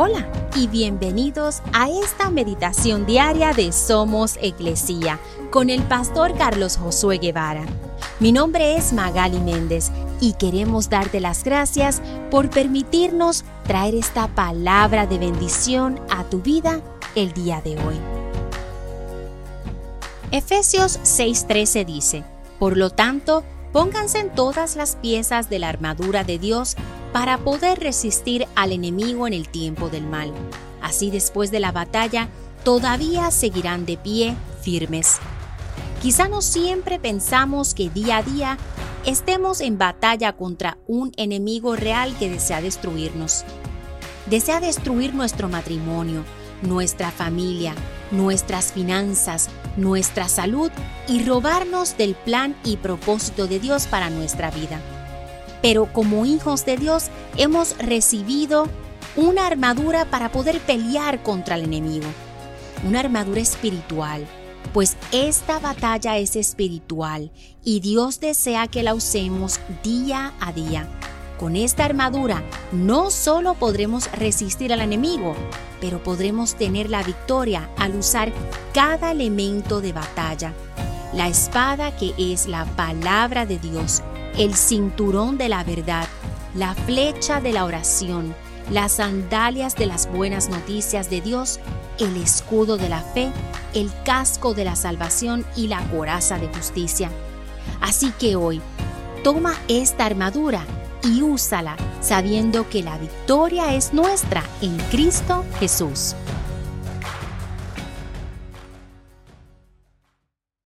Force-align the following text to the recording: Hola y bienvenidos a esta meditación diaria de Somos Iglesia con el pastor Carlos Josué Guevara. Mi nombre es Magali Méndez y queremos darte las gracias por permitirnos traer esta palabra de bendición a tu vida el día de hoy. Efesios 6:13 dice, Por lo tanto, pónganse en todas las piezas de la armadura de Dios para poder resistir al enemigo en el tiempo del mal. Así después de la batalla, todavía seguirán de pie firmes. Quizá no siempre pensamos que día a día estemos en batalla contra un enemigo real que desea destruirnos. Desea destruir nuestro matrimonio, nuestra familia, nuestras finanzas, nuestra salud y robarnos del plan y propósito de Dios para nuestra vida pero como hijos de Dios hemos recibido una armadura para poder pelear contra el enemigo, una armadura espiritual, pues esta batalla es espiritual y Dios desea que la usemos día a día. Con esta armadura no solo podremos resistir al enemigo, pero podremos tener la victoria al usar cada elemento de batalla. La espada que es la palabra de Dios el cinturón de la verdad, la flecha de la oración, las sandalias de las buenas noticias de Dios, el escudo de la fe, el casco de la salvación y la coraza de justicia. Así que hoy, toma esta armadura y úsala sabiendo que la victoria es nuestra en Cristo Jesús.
Hola 0.00 0.30
y 0.54 0.68
bienvenidos 0.68 1.60
a 1.72 1.90
esta 1.90 2.30
meditación 2.30 3.04
diaria 3.04 3.52
de 3.52 3.72
Somos 3.72 4.38
Iglesia 4.40 5.18
con 5.50 5.70
el 5.70 5.82
pastor 5.82 6.38
Carlos 6.38 6.76
Josué 6.76 7.18
Guevara. 7.18 7.64
Mi 8.20 8.30
nombre 8.30 8.76
es 8.76 8.92
Magali 8.92 9.40
Méndez 9.40 9.90
y 10.20 10.34
queremos 10.34 10.88
darte 10.88 11.18
las 11.18 11.42
gracias 11.42 12.00
por 12.30 12.48
permitirnos 12.48 13.44
traer 13.66 13.96
esta 13.96 14.28
palabra 14.28 15.08
de 15.08 15.18
bendición 15.18 15.98
a 16.10 16.22
tu 16.22 16.42
vida 16.42 16.80
el 17.16 17.32
día 17.32 17.60
de 17.60 17.72
hoy. 17.72 17.96
Efesios 20.30 21.00
6:13 21.02 21.84
dice, 21.84 22.24
Por 22.60 22.76
lo 22.76 22.90
tanto, 22.90 23.42
pónganse 23.72 24.20
en 24.20 24.34
todas 24.34 24.76
las 24.76 24.96
piezas 24.96 25.50
de 25.50 25.58
la 25.58 25.68
armadura 25.68 26.24
de 26.24 26.38
Dios 26.38 26.76
para 27.12 27.38
poder 27.38 27.80
resistir 27.80 28.46
al 28.54 28.72
enemigo 28.72 29.26
en 29.26 29.32
el 29.32 29.48
tiempo 29.48 29.88
del 29.88 30.06
mal. 30.06 30.32
Así 30.82 31.10
después 31.10 31.50
de 31.50 31.60
la 31.60 31.72
batalla, 31.72 32.28
todavía 32.64 33.30
seguirán 33.30 33.86
de 33.86 33.96
pie 33.96 34.36
firmes. 34.62 35.18
Quizá 36.02 36.28
no 36.28 36.42
siempre 36.42 36.98
pensamos 36.98 37.74
que 37.74 37.90
día 37.90 38.18
a 38.18 38.22
día 38.22 38.58
estemos 39.04 39.60
en 39.60 39.78
batalla 39.78 40.34
contra 40.34 40.78
un 40.86 41.12
enemigo 41.16 41.76
real 41.76 42.16
que 42.18 42.30
desea 42.30 42.60
destruirnos. 42.60 43.44
Desea 44.26 44.60
destruir 44.60 45.14
nuestro 45.14 45.48
matrimonio, 45.48 46.24
nuestra 46.62 47.10
familia, 47.10 47.74
nuestras 48.10 48.72
finanzas, 48.72 49.48
nuestra 49.76 50.28
salud 50.28 50.70
y 51.06 51.24
robarnos 51.24 51.96
del 51.96 52.14
plan 52.14 52.56
y 52.64 52.76
propósito 52.76 53.46
de 53.46 53.60
Dios 53.60 53.86
para 53.86 54.10
nuestra 54.10 54.50
vida 54.50 54.80
pero 55.62 55.92
como 55.92 56.24
hijos 56.26 56.64
de 56.64 56.76
Dios 56.76 57.08
hemos 57.36 57.76
recibido 57.78 58.68
una 59.16 59.46
armadura 59.46 60.04
para 60.04 60.30
poder 60.30 60.60
pelear 60.60 61.22
contra 61.22 61.56
el 61.56 61.64
enemigo, 61.64 62.06
una 62.86 63.00
armadura 63.00 63.40
espiritual, 63.40 64.26
pues 64.72 64.96
esta 65.12 65.58
batalla 65.58 66.18
es 66.18 66.36
espiritual 66.36 67.30
y 67.64 67.80
Dios 67.80 68.20
desea 68.20 68.68
que 68.68 68.82
la 68.82 68.94
usemos 68.94 69.60
día 69.82 70.34
a 70.40 70.52
día. 70.52 70.88
Con 71.38 71.56
esta 71.56 71.84
armadura 71.84 72.42
no 72.72 73.10
solo 73.10 73.54
podremos 73.54 74.10
resistir 74.12 74.72
al 74.72 74.80
enemigo, 74.80 75.34
pero 75.80 76.02
podremos 76.02 76.56
tener 76.56 76.90
la 76.90 77.02
victoria 77.02 77.70
al 77.78 77.94
usar 77.94 78.32
cada 78.74 79.12
elemento 79.12 79.80
de 79.80 79.92
batalla. 79.92 80.52
La 81.14 81.28
espada 81.28 81.96
que 81.96 82.12
es 82.18 82.46
la 82.46 82.64
palabra 82.64 83.46
de 83.46 83.58
Dios 83.58 84.02
el 84.38 84.54
cinturón 84.54 85.36
de 85.36 85.48
la 85.48 85.64
verdad, 85.64 86.06
la 86.54 86.74
flecha 86.74 87.40
de 87.40 87.52
la 87.52 87.64
oración, 87.64 88.34
las 88.70 88.92
sandalias 88.92 89.74
de 89.74 89.86
las 89.86 90.10
buenas 90.10 90.48
noticias 90.48 91.10
de 91.10 91.20
Dios, 91.20 91.58
el 91.98 92.16
escudo 92.16 92.76
de 92.76 92.88
la 92.88 93.00
fe, 93.00 93.32
el 93.74 93.90
casco 94.04 94.54
de 94.54 94.64
la 94.64 94.76
salvación 94.76 95.44
y 95.56 95.66
la 95.66 95.80
coraza 95.88 96.38
de 96.38 96.46
justicia. 96.48 97.10
Así 97.80 98.12
que 98.12 98.36
hoy, 98.36 98.60
toma 99.24 99.54
esta 99.66 100.06
armadura 100.06 100.64
y 101.02 101.22
úsala 101.22 101.76
sabiendo 102.00 102.68
que 102.68 102.82
la 102.82 102.98
victoria 102.98 103.74
es 103.74 103.92
nuestra 103.92 104.42
en 104.60 104.76
Cristo 104.90 105.44
Jesús. 105.58 106.14